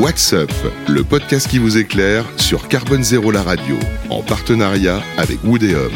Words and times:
What's 0.00 0.32
Up, 0.32 0.52
le 0.88 1.02
podcast 1.02 1.48
qui 1.48 1.58
vous 1.58 1.76
éclaire 1.76 2.24
sur 2.36 2.68
Carbone 2.68 3.02
Zéro 3.02 3.32
la 3.32 3.42
radio, 3.42 3.76
en 4.10 4.22
partenariat 4.22 5.02
avec 5.16 5.42
Wood 5.42 5.64
et 5.64 5.74
Homme. 5.74 5.90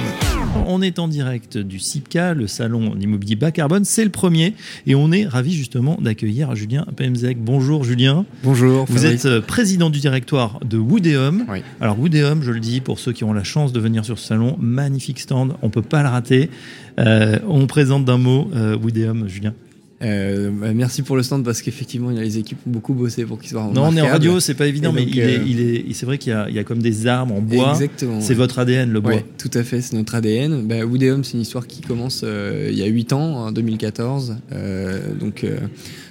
On 0.66 0.82
est 0.82 0.98
en 0.98 1.06
direct 1.06 1.56
du 1.56 1.78
CIPCA, 1.78 2.34
le 2.34 2.48
salon 2.48 2.96
d'immobilier 2.96 3.36
bas 3.36 3.52
carbone. 3.52 3.84
C'est 3.84 4.02
le 4.02 4.10
premier 4.10 4.54
et 4.88 4.96
on 4.96 5.12
est 5.12 5.24
ravi 5.24 5.52
justement 5.52 5.98
d'accueillir 6.00 6.52
Julien 6.56 6.84
Pemzek. 6.96 7.38
Bonjour 7.38 7.84
Julien. 7.84 8.26
Bonjour. 8.42 8.86
Vous 8.88 9.06
êtes 9.06 9.26
euh, 9.26 9.40
président 9.40 9.88
du 9.88 10.00
directoire 10.00 10.58
de 10.64 10.78
Woodéum. 10.78 11.44
Oui. 11.48 11.62
Alors 11.80 11.96
Woodéum, 11.96 12.42
je 12.42 12.50
le 12.50 12.58
dis 12.60 12.80
pour 12.80 12.98
ceux 12.98 13.12
qui 13.12 13.22
ont 13.22 13.32
la 13.32 13.44
chance 13.44 13.72
de 13.72 13.78
venir 13.78 14.04
sur 14.04 14.18
ce 14.18 14.26
salon, 14.26 14.56
magnifique 14.58 15.20
stand, 15.20 15.54
on 15.62 15.70
peut 15.70 15.80
pas 15.80 16.02
le 16.02 16.08
rater. 16.08 16.50
Euh, 16.98 17.38
on 17.46 17.68
présente 17.68 18.04
d'un 18.04 18.18
mot 18.18 18.50
euh, 18.56 18.76
Woodéum, 18.76 19.28
Julien. 19.28 19.54
Euh, 20.02 20.50
bah, 20.52 20.72
merci 20.74 21.02
pour 21.02 21.16
le 21.16 21.22
stand 21.22 21.44
parce 21.44 21.62
qu'effectivement, 21.62 22.10
il 22.10 22.16
y 22.16 22.20
a 22.20 22.22
les 22.22 22.38
équipes 22.38 22.58
ont 22.66 22.70
beaucoup 22.70 22.94
bossé 22.94 23.24
pour 23.24 23.38
qu'il 23.38 23.50
soit 23.50 23.70
Non, 23.72 23.86
on 23.86 23.96
est 23.96 24.00
en 24.00 24.08
radio, 24.08 24.40
c'est 24.40 24.54
pas 24.54 24.66
évident, 24.66 24.92
mais 24.92 25.04
donc, 25.04 25.14
il 25.14 25.20
est, 25.20 25.38
euh, 25.38 25.44
il 25.46 25.60
est, 25.60 25.92
c'est 25.92 26.06
vrai 26.06 26.18
qu'il 26.18 26.32
y 26.32 26.34
a, 26.34 26.48
il 26.48 26.54
y 26.54 26.58
a 26.58 26.64
comme 26.64 26.80
des 26.82 27.06
armes 27.06 27.32
en 27.32 27.40
bois. 27.40 27.70
Exactement. 27.70 28.20
C'est 28.20 28.34
votre 28.34 28.58
ADN, 28.58 28.90
le 28.90 29.00
bois. 29.00 29.12
Ouais, 29.14 29.24
tout 29.38 29.50
à 29.54 29.62
fait, 29.62 29.80
c'est 29.80 29.96
notre 29.96 30.14
ADN. 30.14 30.66
Bah, 30.66 30.76
c'est 31.22 31.34
une 31.34 31.40
histoire 31.40 31.66
qui 31.66 31.80
commence 31.80 32.22
euh, 32.24 32.68
il 32.70 32.78
y 32.78 32.82
a 32.82 32.86
8 32.86 33.12
ans, 33.12 33.46
en 33.46 33.52
2014. 33.52 34.36
Euh, 34.52 35.00
donc, 35.18 35.44
euh, 35.44 35.58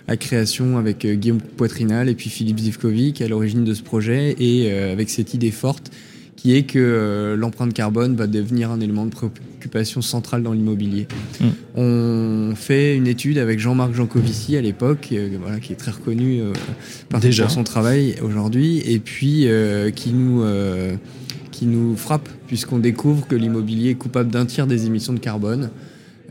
la 0.08 0.18
création 0.18 0.78
avec 0.78 1.06
euh, 1.06 1.16
Guillaume 1.16 1.42
Poitrinal 1.42 2.10
et 2.10 2.16
puis 2.16 2.30
Philippe 2.30 2.60
Zivkovic 2.60 3.22
à 3.22 3.28
l'origine 3.28 3.64
de 3.64 3.74
ce 3.74 3.82
projet 3.82 4.36
et 4.40 4.72
euh, 4.72 4.92
avec 4.92 5.10
cette 5.10 5.34
idée 5.34 5.52
forte 5.52 5.92
qui 6.42 6.56
est 6.56 6.64
que 6.64 6.80
euh, 6.80 7.36
l'empreinte 7.36 7.72
carbone 7.72 8.16
va 8.16 8.26
devenir 8.26 8.72
un 8.72 8.80
élément 8.80 9.06
de 9.06 9.12
préoccupation 9.12 10.02
central 10.02 10.42
dans 10.42 10.54
l'immobilier. 10.54 11.08
Mm. 11.40 11.46
On 11.76 12.54
fait 12.56 12.96
une 12.96 13.06
étude 13.06 13.38
avec 13.38 13.60
Jean-Marc 13.60 13.94
Jancovici 13.94 14.58
à 14.58 14.62
l'époque, 14.62 15.10
euh, 15.12 15.38
voilà, 15.40 15.60
qui 15.60 15.72
est 15.72 15.76
très 15.76 15.92
reconnu 15.92 16.42
euh, 16.42 16.52
par 17.10 17.20
Déjà. 17.20 17.48
son 17.48 17.64
travail 17.64 18.16
aujourd'hui, 18.24 18.82
et 18.92 18.98
puis 18.98 19.48
qui 19.96 20.14
nous 20.14 20.44
qui 21.52 21.68
nous 21.68 21.96
frappe 21.96 22.28
puisqu'on 22.48 22.80
découvre 22.80 23.28
que 23.28 23.36
l'immobilier 23.36 23.92
est 23.92 23.96
coupable 23.96 24.32
d'un 24.32 24.48
tiers 24.48 24.66
des 24.66 24.88
émissions 24.88 25.14
de 25.14 25.20
carbone 25.20 25.70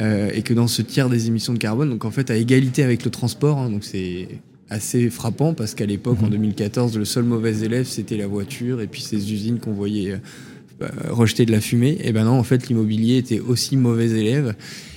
et 0.01 0.43
que 0.43 0.55
dans 0.55 0.67
ce 0.67 0.83
tiers 0.83 1.09
des 1.09 1.29
émissions 1.29 1.53
de 1.53 1.59
carbone, 1.59 1.91
donc 1.91 2.05
en 2.05 2.11
fait 2.11 2.31
à 2.31 2.37
égalité 2.37 2.83
avec 2.83 3.05
le 3.05 3.11
transport, 3.11 3.59
hein, 3.59 3.71
donc 3.71 3.85
c'est 3.85 4.27
assez 4.71 5.11
frappant 5.11 5.53
parce 5.53 5.75
qu'à 5.75 5.85
l'époque 5.87 6.19
en 6.23 6.27
Mhm. 6.27 6.31
2014 6.31 6.97
le 6.97 7.05
seul 7.05 7.25
mauvais 7.25 7.59
élève 7.65 7.87
c'était 7.87 8.17
la 8.17 8.27
voiture 8.29 8.81
et 8.81 8.87
puis 8.87 9.01
ces 9.03 9.33
usines 9.33 9.59
qu'on 9.59 9.73
voyait 9.73 10.13
euh, 10.13 10.17
rejeter 11.09 11.47
de 11.47 11.53
la 11.53 11.61
fumée 11.61 11.99
et 12.03 12.13
ben 12.13 12.25
non 12.25 12.39
en 12.39 12.43
fait 12.43 12.69
l'immobilier 12.69 13.19
était 13.19 13.41
aussi 13.41 13.77
mauvais 13.77 14.11
élève 14.11 14.55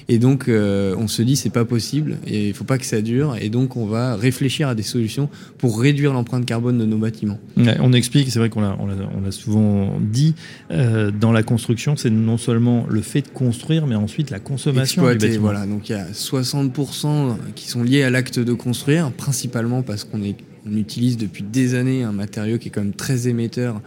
et 0.09 0.19
donc 0.19 0.47
euh, 0.47 0.95
on 0.97 1.07
se 1.07 1.21
dit 1.21 1.35
c'est 1.35 1.49
pas 1.49 1.65
possible 1.65 2.17
et 2.27 2.49
il 2.49 2.53
faut 2.53 2.63
pas 2.63 2.77
que 2.77 2.85
ça 2.85 3.01
dure 3.01 3.35
et 3.39 3.49
donc 3.49 3.77
on 3.77 3.85
va 3.85 4.15
réfléchir 4.15 4.67
à 4.67 4.75
des 4.75 4.83
solutions 4.83 5.29
pour 5.57 5.79
réduire 5.79 6.13
l'empreinte 6.13 6.45
carbone 6.45 6.77
de 6.77 6.85
nos 6.85 6.97
bâtiments. 6.97 7.39
Ouais, 7.57 7.77
on 7.79 7.93
explique, 7.93 8.29
c'est 8.31 8.39
vrai 8.39 8.49
qu'on 8.49 8.61
l'a, 8.61 8.77
on 8.79 9.21
l'a, 9.21 9.31
souvent 9.31 9.97
dit, 9.99 10.35
euh, 10.71 11.11
dans 11.11 11.31
la 11.31 11.43
construction, 11.43 11.95
c'est 11.95 12.09
non 12.09 12.37
seulement 12.37 12.85
le 12.89 13.01
fait 13.01 13.21
de 13.21 13.29
construire, 13.29 13.87
mais 13.87 13.95
ensuite 13.95 14.29
la 14.29 14.39
consommation 14.39 15.03
du 15.03 15.07
exploiter. 15.07 15.27
bâtiment. 15.27 15.45
Voilà, 15.45 15.65
donc 15.65 15.89
il 15.89 15.93
y 15.93 15.95
a 15.95 16.09
60% 16.11 17.35
qui 17.55 17.67
sont 17.67 17.83
liés 17.83 18.03
à 18.03 18.09
l'acte 18.09 18.39
de 18.39 18.53
construire, 18.53 19.11
principalement 19.11 19.83
parce 19.83 20.03
qu'on 20.03 20.21
est, 20.21 20.35
on 20.69 20.75
utilise 20.75 21.17
depuis 21.17 21.43
des 21.43 21.75
années 21.75 22.03
un 22.03 22.11
matériau 22.11 22.57
qui 22.57 22.67
est 22.67 22.71
quand 22.71 22.81
même 22.83 22.93
très 22.93 23.27
émetteur, 23.27 23.81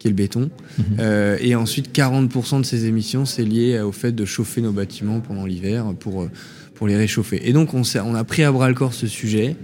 qui 0.00 0.08
est 0.08 0.10
le 0.10 0.16
béton. 0.16 0.50
Mhm. 0.78 0.84
Euh, 0.98 1.36
et 1.40 1.54
ensuite, 1.54 1.94
40% 1.96 2.58
de 2.58 2.64
ces 2.64 2.86
émissions, 2.86 3.24
c'est 3.24 3.44
lié 3.44 3.78
au 3.80 3.92
fait 3.92 4.12
de 4.12 4.24
chauffer 4.24 4.62
nos 4.62 4.72
bâtiments 4.72 5.20
pendant 5.20 5.46
l'hiver 5.46 5.92
pour, 6.00 6.22
euh, 6.22 6.30
pour 6.74 6.88
les 6.88 6.96
réchauffer. 6.96 7.40
Et 7.44 7.52
donc, 7.52 7.74
on, 7.74 7.82
on 8.04 8.14
a 8.14 8.24
pris 8.24 8.42
à 8.42 8.50
bras 8.50 8.68
le 8.68 8.74
corps 8.74 8.94
ce 8.94 9.06
sujet. 9.06 9.56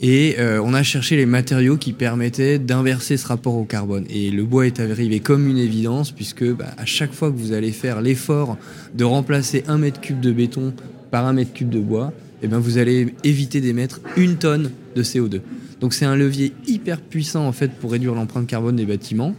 Et 0.00 0.36
euh, 0.38 0.62
on 0.64 0.74
a 0.74 0.82
cherché 0.82 1.16
les 1.16 1.26
matériaux 1.26 1.76
qui 1.76 1.92
permettaient 1.92 2.58
d'inverser 2.58 3.16
ce 3.16 3.26
rapport 3.26 3.56
au 3.56 3.64
carbone. 3.64 4.04
Et 4.08 4.30
le 4.30 4.44
bois 4.44 4.66
est 4.66 4.80
arrivé 4.80 5.20
comme 5.20 5.48
une 5.48 5.58
évidence, 5.58 6.12
puisque 6.12 6.44
bah, 6.44 6.66
à 6.78 6.86
chaque 6.86 7.12
fois 7.12 7.30
que 7.30 7.36
vous 7.36 7.52
allez 7.52 7.72
faire 7.72 8.00
l'effort 8.00 8.56
de 8.94 9.04
remplacer 9.04 9.64
un 9.66 9.76
mètre 9.76 10.00
cube 10.00 10.20
de 10.20 10.30
béton 10.30 10.72
par 11.10 11.26
un 11.26 11.32
mètre 11.32 11.52
cube 11.52 11.68
de 11.68 11.80
bois, 11.80 12.12
eh 12.42 12.46
ben 12.46 12.58
vous 12.58 12.78
allez 12.78 13.14
éviter 13.24 13.60
d'émettre 13.60 14.00
une 14.16 14.36
tonne 14.36 14.70
de 14.94 15.02
CO2. 15.02 15.40
Donc 15.80 15.94
c'est 15.94 16.04
un 16.04 16.16
levier 16.16 16.52
hyper 16.66 17.00
puissant 17.00 17.46
en 17.46 17.52
fait 17.52 17.72
pour 17.72 17.92
réduire 17.92 18.14
l'empreinte 18.14 18.46
carbone 18.46 18.76
des 18.76 18.86
bâtiments. 18.86 19.34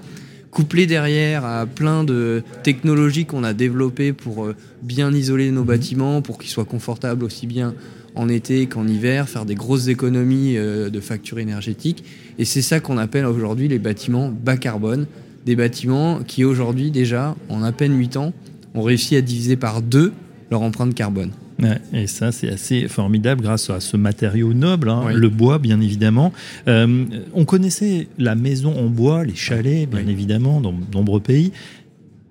Couplé 0.52 0.88
derrière 0.88 1.46
à 1.46 1.68
plein 1.68 2.04
de 2.04 2.44
technologies 2.64 3.26
qu'on 3.26 3.44
a 3.44 3.54
développées 3.54 4.14
pour 4.14 4.46
euh, 4.46 4.56
bien 4.82 5.14
isoler 5.14 5.52
nos 5.52 5.64
bâtiments, 5.64 6.24
pour 6.24 6.40
qu'ils 6.40 6.50
soient 6.50 6.66
confortables 6.66 7.24
aussi 7.24 7.46
bien 7.46 7.76
en 8.16 8.28
été 8.30 8.66
qu'en 8.66 8.88
hiver, 8.88 9.30
faire 9.30 9.46
des 9.46 9.54
grosses 9.54 9.88
économies 9.88 10.58
euh, 10.58 10.90
de 10.90 11.00
factures 11.00 11.38
énergétiques. 11.38 12.04
Et 12.40 12.46
c'est 12.46 12.64
ça 12.64 12.80
qu'on 12.80 12.98
appelle 12.98 13.26
aujourd'hui 13.26 13.68
les 13.68 13.80
bâtiments 13.80 14.30
bas 14.30 14.58
carbone. 14.58 15.06
Des 15.46 15.56
bâtiments 15.56 16.22
qui 16.24 16.44
aujourd'hui 16.44 16.90
déjà, 16.90 17.36
en 17.50 17.62
à 17.64 17.72
peine 17.72 17.98
8 17.98 18.18
ans, 18.18 18.34
ont 18.74 18.82
réussi 18.82 19.16
à 19.16 19.22
diviser 19.22 19.56
par 19.56 19.82
deux 19.82 20.14
leur 20.50 20.62
empreinte 20.64 20.96
carbone. 20.96 21.32
Ouais, 21.62 21.80
et 21.94 22.08
ça, 22.08 22.32
c'est 22.32 22.50
assez 22.50 22.88
formidable 22.88 23.42
grâce 23.42 23.70
à 23.70 23.80
ce 23.80 23.98
matériau 23.98 24.54
noble, 24.54 24.90
hein, 24.90 25.04
Oui. 25.08 25.14
le 25.16 25.30
bois, 25.30 25.60
bien 25.60 25.82
évidemment. 25.82 26.32
Euh, 26.68 27.06
on 27.34 27.46
connaissait 27.46 28.08
la 28.18 28.36
maison 28.36 28.78
en 28.78 28.88
bois, 28.88 29.24
les 29.26 29.36
chalets, 29.36 29.90
bien 29.90 30.02
Oui. 30.06 30.12
évidemment, 30.12 30.62
dans 30.62 30.72
de 30.72 30.78
nombreux 30.94 31.20
pays. 31.20 31.52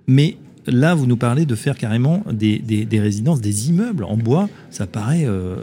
Mais 0.06 0.36
là, 0.70 0.94
vous 0.94 1.06
nous 1.06 1.16
parlez 1.16 1.46
de 1.46 1.54
faire 1.54 1.76
carrément 1.76 2.22
des, 2.32 2.58
des- 2.58 2.84
des 2.84 3.00
résidences, 3.00 3.40
des 3.40 3.68
immeubles 3.68 4.04
en 4.04 4.16
bois. 4.16 4.48
Ça 4.70 4.86
paraît 4.86 5.24
euh, 5.26 5.56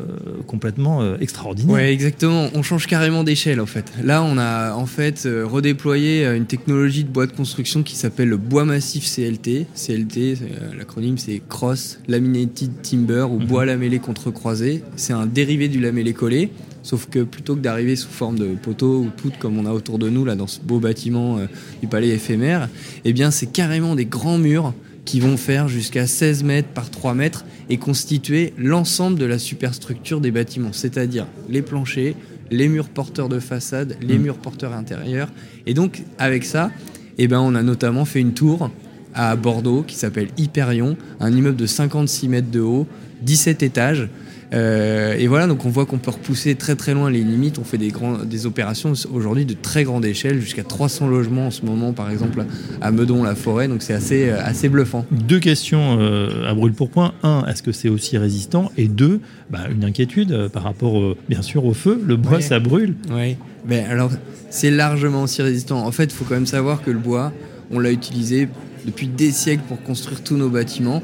complètement 0.48 1.02
euh, 1.02 1.18
extraordinaire. 1.20 1.74
Ouais, 1.76 1.94
exactement. 1.94 2.48
On 2.54 2.64
change 2.64 2.88
carrément 2.88 3.24
d'échelle 3.24 3.62
en 3.62 3.66
fait. 3.66 3.92
Là, 4.04 4.24
on 4.24 4.38
a 4.38 4.74
en 4.74 4.86
fait 4.86 5.26
euh, 5.26 5.46
redéployé 5.46 6.26
une 6.26 6.46
technologie 6.46 7.04
de 7.04 7.10
bois 7.10 7.28
de 7.28 7.32
construction 7.34 7.84
qui 7.84 7.96
s'appelle 7.96 8.30
le 8.30 8.38
bois 8.38 8.66
massif 8.66 9.06
CLT. 9.14 9.68
CLT, 9.76 10.38
l'acronyme 10.78 11.18
c'est 11.18 11.42
Cross 11.48 12.00
Laminated 12.08 12.72
Timber 12.82 13.28
ou 13.30 13.40
Mhm. 13.40 13.46
bois 13.48 13.66
lamellé 13.66 14.00
contre 14.00 14.32
croisé. 14.32 14.84
C'est 14.96 15.14
un 15.14 15.26
dérivé 15.26 15.68
du 15.68 15.80
lamellé 15.80 16.14
collé. 16.14 16.50
Sauf 16.84 17.08
que 17.10 17.20
plutôt 17.24 17.56
que 17.56 17.62
d'arriver 17.62 17.96
sous 17.96 18.10
forme 18.10 18.38
de 18.38 18.46
poteaux 18.62 19.00
ou 19.00 19.06
poutres 19.16 19.40
comme 19.40 19.58
on 19.58 19.66
a 19.66 19.72
autour 19.72 19.98
de 19.98 20.08
nous 20.08 20.24
là 20.24 20.36
dans 20.36 20.46
ce 20.46 20.60
beau 20.62 20.80
bâtiment 20.80 21.38
euh, 21.40 21.46
du 21.82 21.88
palais 21.88 22.10
éphémère, 22.10 22.70
eh 23.06 23.12
bien 23.14 23.32
c'est 23.32 23.48
carrément 23.52 23.96
des 23.96 24.06
grands 24.06 24.38
murs 24.38 24.74
qui 25.06 25.20
vont 25.20 25.38
faire 25.38 25.68
jusqu'à 25.68 26.08
16 26.08 26.44
mètres 26.44 26.70
par 26.70 26.90
3 26.90 27.14
mètres 27.14 27.46
et 27.70 27.78
constituer 27.78 28.54
l'ensemble 28.58 29.18
de 29.20 29.26
la 29.26 29.40
superstructure 29.40 30.20
des 30.20 30.32
bâtiments, 30.32 30.74
c'est-à-dire 30.74 31.28
les 31.50 31.62
planchers, 31.62 32.16
les 32.52 32.68
murs 32.68 32.90
porteurs 32.90 33.30
de 33.30 33.40
façade, 33.40 33.98
les 34.02 34.18
Mm. 34.18 34.22
murs 34.22 34.38
porteurs 34.38 34.74
intérieurs. 34.74 35.30
Et 35.66 35.74
donc 35.74 36.04
avec 36.18 36.44
ça, 36.44 36.72
eh 37.18 37.28
ben, 37.28 37.40
on 37.40 37.56
a 37.56 37.64
notamment 37.64 38.06
fait 38.06 38.20
une 38.20 38.34
tour 38.34 38.70
à 39.14 39.36
Bordeaux 39.36 39.84
qui 39.84 39.96
s'appelle 39.96 40.28
Hyperion, 40.38 40.98
un 41.20 41.32
immeuble 41.32 41.56
de 41.58 41.66
56 41.66 42.28
mètres 42.28 42.52
de 42.52 42.60
haut, 42.60 42.88
17 43.22 43.64
étages. 43.64 44.10
Euh, 44.54 45.16
et 45.18 45.28
voilà, 45.28 45.48
donc 45.48 45.66
on 45.66 45.70
voit 45.70 45.86
qu'on 45.86 45.98
peut 45.98 46.12
repousser 46.12 46.56
très 46.56 46.76
très 46.76 46.94
loin 46.94 47.10
les 47.10 47.24
limites. 47.24 47.58
On 47.60 47.64
fait 47.64 47.78
des, 47.78 47.90
grands, 47.90 48.18
des 48.24 48.46
opérations 48.46 48.94
aujourd'hui 49.12 49.46
de 49.46 49.54
très 49.54 49.84
grande 49.84 50.06
échelle, 50.06 50.40
jusqu'à 50.40 50.64
300 50.64 51.08
logements 51.08 51.48
en 51.48 51.52
ce 51.52 51.66
moment, 51.66 51.94
par 51.94 52.10
exemple 52.12 52.46
à 52.82 52.92
Meudon-la-Forêt. 52.92 53.68
Donc 53.68 53.82
c'est 53.82 53.94
assez, 53.94 54.30
euh, 54.30 54.38
assez 54.40 54.70
bluffant. 54.70 55.06
Deux 55.12 55.40
questions 55.40 55.98
euh, 56.00 56.48
à 56.50 56.54
brûle 56.54 56.74
pour 56.74 56.90
point. 56.90 57.14
Un, 57.24 57.44
est-ce 57.48 57.64
que 57.64 57.72
c'est 57.72 57.90
aussi 57.90 58.18
résistant? 58.18 58.72
Et 58.78 58.88
deux, 58.88 59.20
bah, 59.50 59.62
une 59.72 59.84
inquiétude 59.84 60.32
euh, 60.32 60.50
par 60.50 60.64
rapport, 60.64 61.16
bien 61.28 61.42
sûr, 61.42 61.66
au 61.66 61.74
feu. 61.74 62.00
Le 62.06 62.16
bois, 62.16 62.34
Ouais. 62.38 62.42
ça 62.42 62.60
brûle. 62.60 62.96
Oui. 63.12 63.38
Ben 63.68 63.86
alors, 63.90 64.12
c'est 64.52 64.70
largement 64.72 65.24
aussi 65.24 65.42
résistant. 65.42 65.86
En 65.86 65.92
fait, 65.92 66.06
il 66.06 66.12
faut 66.12 66.24
quand 66.26 66.36
même 66.36 66.46
savoir 66.46 66.84
que 66.84 66.92
le 66.92 67.00
bois, 67.00 67.34
on 67.72 67.80
l'a 67.80 67.92
utilisé 67.92 68.48
depuis 68.86 69.08
des 69.08 69.32
siècles 69.32 69.64
pour 69.68 69.82
construire 69.82 70.22
tous 70.24 70.38
nos 70.38 70.50
bâtiments. 70.50 71.02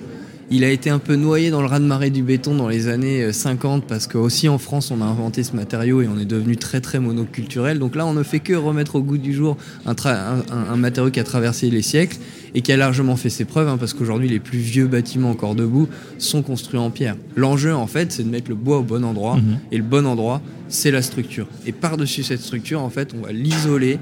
Il 0.54 0.66
a 0.66 0.70
été 0.70 0.90
un 0.90 1.00
peu 1.00 1.16
noyé 1.16 1.50
dans 1.50 1.62
le 1.62 1.68
raz-de-marée 1.68 2.10
du 2.10 2.24
béton 2.24 2.54
dans 2.56 2.68
les 2.68 2.90
années 2.90 3.24
euh, 3.24 3.32
50 3.32 3.86
parce 3.88 4.06
que 4.06 4.18
aussi 4.18 4.50
en 4.50 4.58
France, 4.58 4.92
on 4.92 5.02
a 5.02 5.06
inventé 5.06 5.44
ce 5.44 5.56
matériau 5.56 6.02
et 6.02 6.10
on 6.10 6.20
est 6.20 6.26
devenu 6.26 6.58
très 6.58 6.82
très 6.82 7.00
monoculturel. 7.00 7.80
Donc 7.80 7.96
là, 7.96 8.06
on 8.06 8.14
ne 8.14 8.22
fait 8.22 8.42
que 8.42 8.54
remettre 8.54 8.96
au 8.98 9.02
goût 9.02 9.18
du 9.18 9.34
jour 9.34 9.56
un, 9.86 9.94
tra- 9.94 10.18
un- 10.18 10.54
un- 10.54 10.74
un 10.74 10.76
matériau 10.76 11.10
qui 11.10 11.22
a 11.22 11.24
traversé 11.24 11.70
les 11.70 11.82
siècles 11.82 12.18
et 12.54 12.62
qui 12.62 12.74
a 12.74 12.78
largement 12.78 13.16
fait 13.16 13.30
ses 13.30 13.46
preuves 13.46 13.70
hein, 13.70 13.78
parce 13.78 13.94
qu'aujourd'hui, 13.94 14.28
les 14.28 14.40
plus 14.40 14.58
vieux 14.60 14.88
bâtiments 14.88 15.30
encore 15.30 15.56
debout 15.56 15.88
sont 16.18 16.42
construits 16.42 16.80
en 16.80 16.90
pierre. 16.90 17.16
L'enjeu, 17.38 17.74
en 17.74 17.88
fait, 17.88 18.12
c'est 18.12 18.24
de 18.24 18.30
mettre 18.30 18.50
le 18.50 18.56
bois 18.56 18.80
au 18.80 18.84
bon 18.84 19.06
endroit. 19.06 19.38
Mhm. 19.38 19.58
Et 19.72 19.78
le 19.78 19.84
bon 19.84 20.06
endroit, 20.06 20.42
c'est 20.68 20.92
la 20.92 21.02
structure. 21.02 21.48
Et 21.66 21.72
par-dessus 21.72 22.24
cette 22.24 22.42
structure, 22.42 22.82
en 22.82 22.90
fait, 22.90 23.14
on 23.18 23.26
va 23.26 23.32
l'isoler 23.32 24.00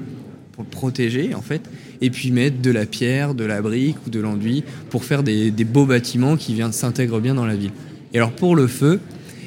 pour 0.60 0.66
le 0.66 0.70
protéger, 0.72 1.34
en 1.36 1.42
fait, 1.42 1.62
et 2.02 2.10
puis 2.10 2.32
mettre 2.32 2.62
de 2.62 2.70
la 2.72 2.86
pierre, 2.86 3.34
de 3.34 3.46
la 3.46 3.62
brique 3.62 3.96
ou 4.06 4.10
de 4.10 4.20
l'enduit 4.20 4.66
pour 4.90 5.06
faire 5.06 5.24
des, 5.24 5.52
des 5.52 5.64
beaux 5.64 5.86
bâtiments 5.86 6.36
qui 6.36 6.54
viennent 6.54 6.74
s'intègrent 6.74 7.22
bien 7.22 7.34
dans 7.34 7.46
la 7.46 7.56
ville. 7.56 7.72
Et 8.14 8.18
alors 8.18 8.32
pour 8.32 8.58
le 8.58 8.68
feu, 8.68 9.00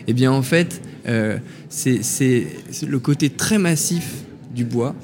eh 0.06 0.14
bien 0.14 0.32
en 0.32 0.40
fait, 0.42 0.80
euh, 1.06 1.36
c'est 1.68 2.00
le 2.86 2.98
côté 2.98 3.28
très 3.28 3.58
massif 3.58 4.22
du 4.54 4.64
bois 4.64 4.94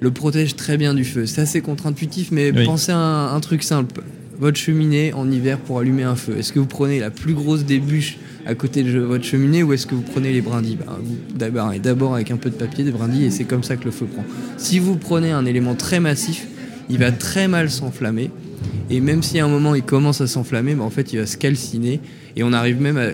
le 0.00 0.10
protège 0.10 0.56
très 0.56 0.76
bien 0.76 0.94
du 0.94 1.04
feu. 1.04 1.26
C'est 1.26 1.42
assez 1.42 1.60
contre-intuitif, 1.60 2.32
mais 2.32 2.50
Oui. 2.50 2.64
pensez 2.64 2.90
à 2.90 2.96
un, 2.98 3.36
un 3.36 3.38
truc 3.38 3.62
simple. 3.62 4.02
Votre 4.42 4.58
cheminée 4.58 5.12
en 5.12 5.30
hiver 5.30 5.56
pour 5.60 5.78
allumer 5.78 6.02
un 6.02 6.16
feu 6.16 6.36
Est-ce 6.36 6.52
que 6.52 6.58
vous 6.58 6.66
prenez 6.66 6.98
la 6.98 7.10
plus 7.10 7.32
grosse 7.32 7.64
des 7.64 7.78
bûches 7.78 8.18
à 8.44 8.56
côté 8.56 8.82
de 8.82 8.98
votre 8.98 9.22
cheminée 9.22 9.62
ou 9.62 9.72
est-ce 9.72 9.86
que 9.86 9.94
vous 9.94 10.02
prenez 10.02 10.32
les 10.32 10.40
brindilles 10.40 10.78
bah, 10.78 10.98
D'abord, 11.80 12.14
avec 12.14 12.32
un 12.32 12.36
peu 12.36 12.50
de 12.50 12.56
papier, 12.56 12.82
des 12.82 12.90
brindilles, 12.90 13.26
et 13.26 13.30
c'est 13.30 13.44
comme 13.44 13.62
ça 13.62 13.76
que 13.76 13.84
le 13.84 13.92
feu 13.92 14.06
prend. 14.06 14.24
Si 14.56 14.80
vous 14.80 14.96
prenez 14.96 15.30
un 15.30 15.46
élément 15.46 15.76
très 15.76 16.00
massif, 16.00 16.48
il 16.90 16.98
va 16.98 17.12
très 17.12 17.46
mal 17.46 17.70
s'enflammer. 17.70 18.32
Et 18.90 19.00
même 19.00 19.22
si 19.22 19.38
à 19.38 19.44
un 19.44 19.48
moment 19.48 19.76
il 19.76 19.84
commence 19.84 20.20
à 20.20 20.26
s'enflammer, 20.26 20.74
bah, 20.74 20.82
en 20.82 20.90
fait 20.90 21.12
il 21.12 21.20
va 21.20 21.26
se 21.26 21.36
calciner. 21.36 22.00
Et 22.34 22.42
on 22.42 22.52
arrive 22.52 22.80
même 22.80 22.98
à 22.98 23.10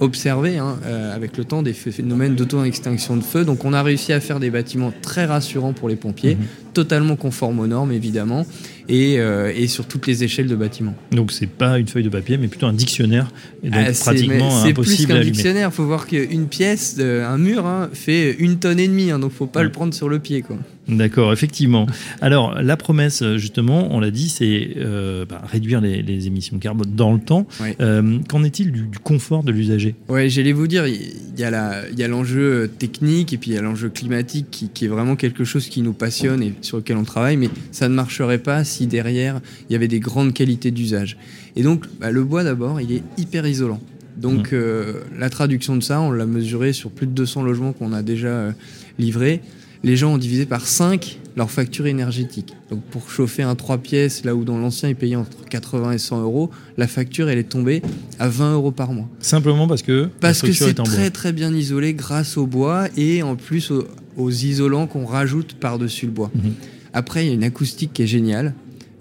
observer 0.00 0.58
hein, 0.58 0.78
euh, 0.86 1.14
avec 1.14 1.36
le 1.36 1.44
temps 1.44 1.62
des 1.62 1.72
phénomènes 1.72 2.34
d'auto-extinction 2.36 3.16
de 3.16 3.22
feu. 3.22 3.44
Donc 3.44 3.64
on 3.64 3.72
a 3.72 3.82
réussi 3.82 4.12
à 4.12 4.20
faire 4.20 4.38
des 4.38 4.50
bâtiments 4.50 4.92
très 5.02 5.24
rassurants 5.24 5.72
pour 5.72 5.88
les 5.88 5.96
pompiers, 5.96 6.36
mhm. 6.36 6.46
Totalement 6.78 7.16
conformes 7.16 7.58
aux 7.58 7.66
normes 7.66 7.90
évidemment, 7.90 8.46
euh, 8.88 9.52
et, 9.52 9.66
sur 9.66 9.86
toutes 9.86 10.06
les 10.06 10.22
échelles 10.22 10.46
de 10.46 10.54
bâtiments. 10.54 10.94
Donc 11.10 11.32
c'est 11.32 11.48
pas 11.48 11.76
une 11.80 11.88
feuille 11.88 12.04
de 12.04 12.08
papier, 12.08 12.38
mais 12.38 12.46
plutôt 12.46 12.66
un 12.66 12.72
dictionnaire, 12.72 13.32
et 13.64 13.70
donc 13.70 13.80
ah, 13.84 13.90
pratiquement 13.92 14.62
impossible 14.62 14.96
plus 14.96 15.06
qu'un 15.06 15.20
dictionnaire. 15.20 15.70
Il 15.72 15.74
faut 15.74 15.84
voir 15.84 16.06
qu'une 16.06 16.46
pièce, 16.46 17.00
un 17.00 17.36
mur, 17.36 17.66
hein, 17.66 17.90
fait 17.92 18.36
une 18.38 18.60
tonne 18.60 18.78
et 18.78 18.86
demie, 18.86 19.10
hein, 19.10 19.18
donc 19.18 19.32
faut 19.32 19.46
pas 19.46 19.64
le 19.64 19.72
prendre 19.72 19.92
sur 19.92 20.08
le 20.08 20.20
pied, 20.20 20.42
quoi. 20.42 20.56
D'accord, 20.88 21.34
effectivement. 21.34 21.86
Alors 22.22 22.62
la 22.62 22.76
promesse, 22.78 23.22
justement, 23.36 23.88
on 23.94 24.00
l'a 24.00 24.10
dit, 24.10 24.30
c'est 24.30 24.70
euh, 24.78 25.26
bah, 25.26 25.42
réduire 25.44 25.80
les, 25.82 26.26
émissions 26.26 26.56
de 26.56 26.62
carbone 26.62 26.94
dans 26.94 27.12
le 27.12 27.20
temps. 27.20 27.46
Euh, 27.80 28.18
qu'en 28.28 28.42
est-il 28.42 28.72
du, 28.72 28.88
confort 29.02 29.42
de 29.42 29.52
l'usager? 29.52 29.94
Ouais, 30.08 30.30
j'allais 30.30 30.52
vous 30.52 30.66
dire, 30.66 30.86
il 30.86 31.12
y 31.36 31.44
a 31.44 32.08
l'enjeu 32.08 32.70
technique 32.78 33.32
et 33.32 33.36
puis 33.36 33.50
il 33.50 33.54
y 33.54 33.58
a 33.58 33.62
l'enjeu 33.62 33.90
climatique 33.90 34.46
qui, 34.50 34.70
qui, 34.70 34.86
est 34.86 34.88
vraiment 34.88 35.14
quelque 35.14 35.44
chose 35.44 35.68
qui 35.68 35.82
nous 35.82 35.92
passionne 35.92 36.42
et 36.42 36.54
sur 36.68 36.76
lequel 36.76 36.96
on 36.96 37.04
travaille, 37.04 37.36
mais 37.36 37.50
ça 37.72 37.88
ne 37.88 37.94
marcherait 37.94 38.38
pas 38.38 38.62
si 38.62 38.86
derrière, 38.86 39.40
il 39.68 39.72
y 39.72 39.76
avait 39.76 39.88
des 39.88 40.00
grandes 40.00 40.32
qualités 40.32 40.70
d'usage. 40.70 41.16
Et 41.56 41.62
donc, 41.62 41.86
bah, 41.98 42.10
le 42.10 42.22
bois, 42.22 42.44
d'abord, 42.44 42.80
il 42.80 42.92
est 42.92 43.02
hyper 43.16 43.46
isolant. 43.46 43.80
Donc, 44.16 44.52
mmh. 44.52 44.56
euh, 44.56 44.92
la 45.18 45.30
traduction 45.30 45.76
de 45.76 45.82
ça, 45.82 46.00
on 46.00 46.10
l'a 46.10 46.26
mesuré 46.26 46.72
sur 46.72 46.90
plus 46.90 47.06
de 47.06 47.12
200 47.12 47.42
logements 47.42 47.72
qu'on 47.72 47.92
a 47.92 48.02
déjà 48.02 48.28
euh, 48.28 48.52
livrés. 48.98 49.40
Les 49.84 49.96
gens 49.96 50.14
ont 50.14 50.18
divisé 50.18 50.44
par 50.44 50.66
5 50.66 51.20
leur 51.36 51.50
facture 51.52 51.86
énergétique. 51.86 52.54
Donc, 52.68 52.82
pour 52.82 53.08
chauffer 53.10 53.44
un 53.44 53.54
3 53.54 53.78
pièces, 53.78 54.24
là 54.24 54.34
où 54.34 54.44
dans 54.44 54.58
l'ancien, 54.58 54.88
ils 54.88 54.96
payaient 54.96 55.16
entre 55.16 55.44
80 55.48 55.92
et 55.92 55.98
100 55.98 56.22
euros, 56.22 56.50
la 56.76 56.88
facture, 56.88 57.28
elle 57.28 57.38
est 57.38 57.48
tombée 57.48 57.80
à 58.18 58.28
20 58.28 58.54
euros 58.54 58.72
par 58.72 58.92
mois. 58.92 59.08
Simplement 59.20 59.68
parce 59.68 59.82
que 59.82 60.08
Parce 60.20 60.42
que 60.42 60.52
c'est 60.52 60.74
très, 60.74 61.10
très 61.10 61.32
bien 61.32 61.54
isolé 61.54 61.94
grâce 61.94 62.36
au 62.36 62.46
bois 62.46 62.88
et 62.96 63.22
en 63.22 63.36
plus 63.36 63.72
aux, 64.18 64.30
isolants 64.30 64.86
qu'on 64.86 65.06
rajoute 65.06 65.54
par-dessus 65.54 66.06
le 66.06 66.12
bois. 66.12 66.30
Mmh. 66.34 66.48
Après, 66.92 67.24
il 67.24 67.28
y 67.28 67.30
a 67.30 67.34
une 67.34 67.44
acoustique 67.44 67.92
qui 67.92 68.02
est 68.02 68.06
géniale. 68.06 68.54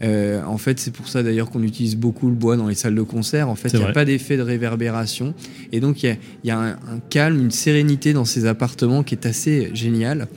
Euh, 0.04 0.44
en 0.44 0.58
fait, 0.58 0.80
c'est 0.80 0.92
pour 0.92 1.08
ça 1.08 1.24
d'ailleurs 1.24 1.50
qu'on 1.50 1.64
utilise 1.64 1.96
beaucoup 1.96 2.28
le 2.28 2.36
bois 2.36 2.56
dans 2.56 2.68
les 2.68 2.76
salles 2.76 2.96
de 2.96 3.02
concert. 3.02 3.50
En 3.50 3.56
fait, 3.56 3.70
il 3.74 3.80
n'y 3.80 3.86
a 3.86 3.92
pas 3.92 4.06
d'effet 4.06 4.38
de 4.38 4.42
réverbération. 4.42 5.34
Et 5.72 5.80
donc, 5.80 6.04
il 6.04 6.18
y 6.44 6.52
a, 6.52 6.60
un, 6.60 7.00
calme, 7.10 7.40
une 7.40 7.52
sérénité 7.52 8.14
dans 8.14 8.26
ces 8.26 8.46
appartements 8.46 9.04
qui 9.04 9.16
est 9.16 9.26
assez 9.26 9.72
génial. 9.74 10.28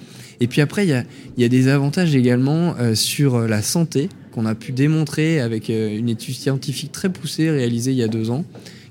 Et 0.40 0.46
puis 0.46 0.62
après, 0.62 0.86
il 0.86 1.04
y 1.36 1.44
a, 1.44 1.48
des 1.48 1.68
avantages 1.68 2.14
également 2.14 2.74
euh, 2.78 2.94
sur 2.94 3.40
la 3.40 3.60
santé 3.60 4.08
qu'on 4.32 4.46
a 4.46 4.54
pu 4.54 4.72
démontrer 4.72 5.40
avec 5.40 5.68
euh, 5.68 5.94
une 5.94 6.08
étude 6.08 6.34
scientifique 6.34 6.92
très 6.92 7.10
poussée 7.10 7.50
réalisée 7.50 7.90
il 7.90 7.98
y 7.98 8.02
a 8.02 8.08
deux 8.08 8.30
ans, 8.30 8.44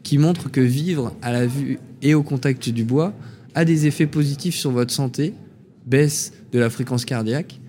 qui 0.04 0.18
montre 0.18 0.52
que 0.52 0.62
vivre 0.62 1.16
à 1.22 1.32
la 1.32 1.48
vue 1.48 1.80
et 2.02 2.14
au 2.14 2.24
contact 2.24 2.70
du 2.70 2.84
bois 2.84 3.14
a 3.56 3.66
des 3.66 3.88
effets 3.88 4.06
positifs 4.06 4.56
sur 4.56 4.72
votre 4.72 4.94
santé, 4.94 5.34
baisse 5.90 6.34
de 6.52 6.60
la 6.60 6.70
fréquence 6.70 7.06
cardiaque, 7.06 7.60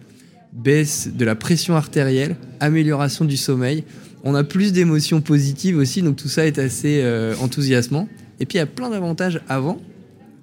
baisse 0.52 1.11
de 1.14 1.25
la 1.25 1.34
pression 1.34 1.76
artérielle, 1.76 2.37
amélioration 2.61 3.25
du 3.25 3.37
sommeil. 3.37 3.84
On 4.25 4.34
a 4.34 4.44
plus 4.44 4.72
d'émotions 4.72 5.20
positives 5.20 5.76
aussi, 5.76 6.02
donc 6.02 6.17
tout 6.17 6.28
ça 6.28 6.46
est 6.46 6.58
assez 6.58 7.00
euh, 7.02 7.34
enthousiasmant. 7.40 8.08
Et 8.38 8.46
puis 8.46 8.56
il 8.56 8.61
y 8.61 8.62
a 8.62 8.67
plein 8.67 8.90
d'avantages 8.90 9.40
avant, 9.49 9.81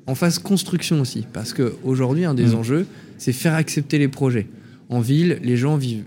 en 0.08 0.16
phase 0.16 0.40
construction 0.40 1.02
aussi, 1.02 1.26
parce 1.34 1.54
qu'aujourd'hui, 1.54 2.26
un 2.26 2.34
des 2.34 2.48
mmh. 2.48 2.56
enjeux, 2.56 2.88
c'est 3.18 3.34
faire 3.34 3.54
accepter 3.54 3.98
les 3.98 4.08
projets. 4.08 4.48
En 4.90 5.02
ville, 5.02 5.40
les 5.44 5.58
gens 5.58 5.76
vivent 5.76 6.06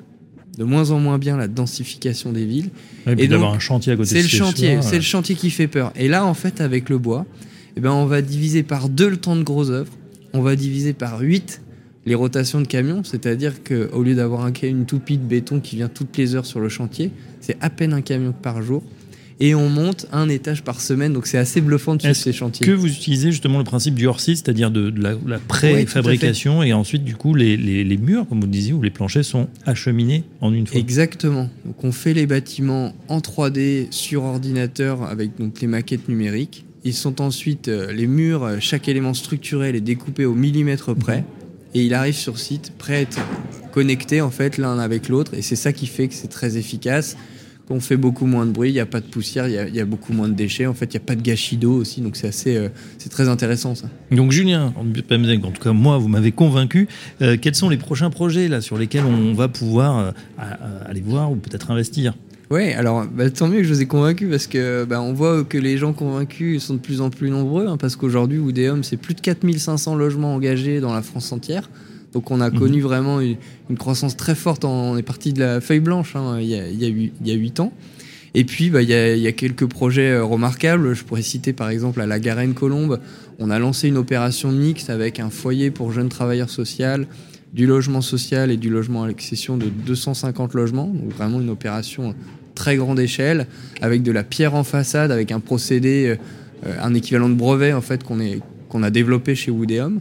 de 0.59 0.65
moins 0.65 0.91
en 0.91 0.99
moins 0.99 1.19
bien 1.19 1.37
la 1.37 1.49
densification 1.49 2.33
des 2.33 2.45
villes. 2.45 2.71
et, 3.07 3.29
d'avoir 3.29 3.55
un 3.55 3.59
chantier 3.59 3.93
à 3.93 3.97
côté. 3.97 4.11
C'est 4.11 4.23
le 4.23 4.29
chantier, 4.29 4.79
c'est 4.83 4.97
le 4.97 5.03
chantier 5.03 5.35
qui 5.35 5.51
fait 5.51 5.69
peur. 5.69 5.93
Et 5.97 6.09
là, 6.09 6.25
en 6.25 6.35
fait, 6.35 6.61
avec 6.61 6.89
le 6.89 6.99
bois, 6.99 7.27
eh 7.77 7.81
ben, 7.81 7.93
on 7.93 8.07
va 8.07 8.21
diviser 8.23 8.63
par 8.63 8.89
deux 8.89 9.09
le 9.09 9.17
temps 9.17 9.37
de 9.37 9.43
gros 9.43 9.71
œuvres, 9.71 9.93
on 10.33 10.43
va 10.43 10.57
diviser 10.57 10.93
par 10.93 11.21
8 11.21 11.63
les 12.07 12.15
rotations 12.15 12.61
de 12.61 12.67
camions, 12.67 13.05
c'est-à-dire 13.05 13.63
qu'au 13.63 14.03
lieu 14.03 14.15
d'avoir 14.15 14.45
un, 14.45 14.53
une 14.63 14.87
toupie 14.87 15.19
de 15.19 15.25
béton 15.25 15.61
qui 15.61 15.77
vient 15.77 15.89
toutes 15.89 16.17
les 16.17 16.35
heures 16.35 16.47
sur 16.47 16.61
le 16.61 16.69
chantier, 16.69 17.11
c'est 17.41 17.57
à 17.61 17.71
peine 17.71 17.93
un 17.93 18.01
camion 18.01 18.33
par 18.33 18.63
jour. 18.63 18.83
Et 19.43 19.55
on 19.55 19.71
monte 19.71 20.07
un 20.13 20.29
étage 20.29 20.63
par 20.63 20.83
semaine, 20.83 21.15
donc 21.15 21.27
c'est 21.27 21.39
assez 21.39 21.63
bluffant 21.63 21.97
de 21.97 22.03
suivre 22.03 22.15
ces 22.15 22.33
chantiers. 22.33 22.67
Que 22.67 22.73
vous 22.73 22.89
utilisez 22.89 23.31
justement 23.31 23.57
le 23.57 23.65
principe 23.65 23.95
du 23.95 24.07
hors-site, 24.07 24.37
c'est-à-dire 24.37 24.71
de, 24.71 24.93
la, 24.99 25.39
préfabrication, 25.39 26.63
et 26.63 26.75
ensuite 26.75 27.05
du 27.05 27.17
coup 27.17 27.35
les, 27.35 27.57
les, 27.57 27.97
murs, 27.97 28.29
comme 28.29 28.41
vous 28.41 28.47
le 28.47 28.53
disiez, 28.53 28.75
ou 28.75 28.83
les 28.83 28.91
planchers 28.91 29.25
sont 29.25 29.49
acheminés 29.65 30.25
en 30.43 30.53
une 30.53 30.67
fois? 30.67 30.79
Exactement. 30.79 31.49
Donc 31.65 31.83
on 31.85 31.91
fait 31.91 32.13
les 32.13 32.27
bâtiments 32.27 32.95
en 33.09 33.21
3D 33.21 33.87
sur 33.91 34.25
ordinateur 34.25 35.05
avec 35.05 35.39
donc 35.39 35.59
les 35.63 35.67
maquettes 35.67 36.11
numériques. 36.11 36.67
Ils 36.83 36.95
sont 36.95 37.21
ensuite 37.21 37.69
euh, 37.69 37.93
les 37.93 38.07
murs, 38.07 38.43
euh, 38.45 38.57
chaque 38.59 38.89
élément 38.89 39.13
structurel 39.13 39.77
est 39.77 39.83
découpé 39.83 40.25
au 40.25 40.35
millimètre 40.35 40.95
près. 40.95 41.25
Et 41.75 41.85
il 41.85 41.95
arrive 41.95 42.15
sur 42.15 42.39
site 42.39 42.73
prêt 42.79 42.95
à 42.95 43.01
être 43.03 43.21
connecté 43.71 44.23
en 44.23 44.31
fait 44.31 44.57
l'un 44.57 44.79
avec 44.79 45.09
l'autre. 45.09 45.35
Et 45.35 45.43
c'est 45.43 45.57
ça 45.57 45.73
qui 45.73 45.87
fait 45.87 46.09
que 46.09 46.15
c'est 46.15 46.29
très 46.29 46.57
efficace. 46.57 47.17
Qu'on 47.69 47.81
fait 47.81 47.99
beaucoup 47.99 48.27
moins 48.27 48.47
de 48.47 48.51
bruit, 48.51 48.71
il 48.71 48.73
n'y 48.73 48.81
a 48.81 48.87
pas 48.87 49.01
de 49.01 49.07
poussière, 49.07 49.47
il 49.47 49.77
y, 49.77 49.81
a 49.81 49.85
beaucoup 49.85 50.13
moins 50.13 50.27
de 50.27 50.35
déchets, 50.35 50.67
en 50.67 50.75
fait 50.75 50.87
il 50.87 50.97
n'y 50.97 51.05
a 51.05 51.07
pas 51.07 51.15
de 51.15 51.23
gâchis 51.23 51.57
d'eau 51.57 51.75
aussi, 51.75 52.01
donc 52.01 52.17
c'est 52.17 52.27
assez, 52.27 52.57
euh, 52.57 52.69
c'est 52.99 53.11
très 53.11 53.29
intéressant 53.29 53.77
ça. 53.77 53.89
Donc 54.11 54.33
Julien, 54.33 54.75
en 54.77 54.85
tout 55.53 55.63
cas 55.63 55.73
moi 55.73 55.97
vous 55.97 56.09
m'avez 56.09 56.33
convaincu, 56.33 56.89
quels 57.21 57.55
sont 57.55 57.69
les 57.69 57.77
prochains 57.77 58.11
projets 58.11 58.49
là 58.49 58.61
sur 58.61 58.77
lesquels 58.77 59.05
on 59.05 59.35
va 59.35 59.47
pouvoir 59.47 60.15
aller 60.37 61.01
voir 61.01 61.31
ou 61.31 61.37
peut-être 61.37 61.71
investir? 61.71 62.15
Oui, 62.51 62.73
alors 62.73 63.07
bah, 63.07 63.31
tant 63.31 63.47
mieux 63.47 63.59
que 63.59 63.65
je 63.65 63.75
vous 63.75 63.81
ai 63.81 63.87
convaincu 63.87 64.27
parce 64.27 64.49
que 64.49 64.85
bah, 64.85 65.01
on 65.01 65.13
voit 65.13 65.45
que 65.45 65.57
les 65.57 65.79
gens 65.79 65.93
convaincus 65.93 66.65
sont 66.65 66.75
de 66.75 66.81
plus 66.81 67.01
en 67.01 67.09
plus 67.09 67.31
nombreux 67.31 67.69
hein, 67.69 67.77
parce 67.77 67.95
qu'aujourd'hui 67.95 68.39
Oudéum 68.39 68.83
c'est 68.83 68.97
plus 68.97 69.15
de 69.15 69.21
4500 69.21 69.95
logements 69.95 70.35
engagés 70.35 70.81
dans 70.81 70.93
la 70.93 71.03
France 71.03 71.31
entière. 71.31 71.71
Donc 72.13 72.33
on 72.33 72.41
a 72.41 72.51
mhm. 72.51 72.59
connu 72.59 72.81
vraiment 72.81 73.21
une, 73.21 73.37
croissance 73.79 74.17
très 74.17 74.35
forte. 74.35 74.65
On 74.65 74.97
est 74.97 75.03
parti 75.03 75.33
de 75.33 75.39
la 75.39 75.61
feuille 75.61 75.79
blanche 75.79 76.17
hein, 76.17 76.39
il, 76.41 76.49
y 76.49 76.59
a, 76.59 76.67
il, 76.67 76.83
y 77.25 77.31
a 77.31 77.35
8, 77.35 77.61
ans. 77.61 77.73
Et 78.35 78.45
puis 78.45 78.71
bah, 78.71 78.83
il, 78.83 78.89
y 78.89 78.95
a, 78.95 79.15
il 79.15 79.23
y 79.23 79.29
a 79.29 79.33
quelques 79.33 79.67
projets 79.67 80.11
euh, 80.11 80.25
remarquables. 80.25 80.95
Je 80.95 81.05
pourrais 81.05 81.23
citer 81.23 81.53
par 81.53 81.71
exemple 81.71 82.01
à 82.01 82.07
la 82.07 82.19
Garenne-Colombe, 82.19 82.99
on 83.39 83.51
a 83.51 83.61
lancé 83.61 83.87
une 83.87 83.97
opération 83.97 84.51
mixte 84.51 84.91
avec 84.91 85.21
un 85.21 85.31
foyer 85.31 85.71
pour 85.71 85.93
jeunes 85.93 86.09
travailleurs 86.09 86.51
sociaux, 86.51 87.05
du 87.53 87.67
logement 87.67 88.01
social 88.01 88.51
et 88.51 88.57
du 88.57 88.71
logement 88.71 89.05
à 89.05 89.07
l'accession 89.07 89.57
de 89.57 89.67
250 89.67 90.55
logements. 90.55 90.89
Donc 90.89 91.13
vraiment 91.13 91.41
une 91.41 91.51
opération 91.51 92.15
très 92.55 92.77
grande 92.77 93.01
échelle, 93.01 93.47
avec 93.81 94.03
de 94.03 94.13
la 94.13 94.23
pierre 94.23 94.55
en 94.55 94.65
façade, 94.65 95.11
avec 95.13 95.33
un 95.33 95.41
procédé, 95.41 96.17
euh, 96.67 96.75
un 96.83 96.95
équivalent 96.95 97.29
de 97.29 97.35
brevet 97.35 97.73
en 97.73 97.81
fait 97.81 98.05
qu'on 98.05 98.19
qu'on 98.69 98.83
a 98.83 98.91
développé 98.91 99.35
chez 99.35 99.51
Woodéum. 99.51 100.01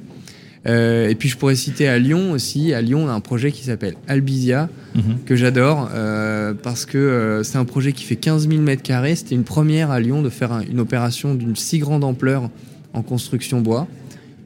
Euh, 0.67 1.07
et 1.07 1.15
puis 1.15 1.29
je 1.29 1.37
pourrais 1.37 1.55
citer 1.55 1.87
à 1.87 1.97
Lyon 1.97 2.31
aussi. 2.31 2.73
À 2.73 2.81
Lyon, 2.81 3.05
on 3.05 3.07
a 3.07 3.13
un 3.13 3.19
projet 3.19 3.51
qui 3.51 3.63
s'appelle 3.63 3.95
Albizia, 4.07 4.69
mhm. 4.93 5.19
que 5.25 5.35
j'adore, 5.35 5.89
euh, 5.93 6.53
parce 6.53 6.85
que 6.85 7.41
c'est 7.43 7.57
un 7.57 7.65
projet 7.65 7.93
qui 7.93 8.03
fait 8.03 8.17
15 8.17 8.47
000 8.47 8.61
mètres 8.61 8.83
carrés. 8.83 9.15
C'était 9.15 9.35
une 9.35 9.43
première 9.43 9.89
à 9.89 9.99
Lyon 9.99 10.21
de 10.21 10.29
faire 10.29 10.51
une 10.69 10.79
opération 10.79 11.33
d'une 11.33 11.55
si 11.55 11.79
grande 11.79 12.03
ampleur 12.03 12.49
en 12.93 13.01
construction 13.01 13.61
bois. 13.61 13.87